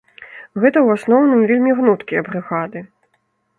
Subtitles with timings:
[0.63, 2.79] Гэта, у асноўным, вельмі гнуткія брыгады.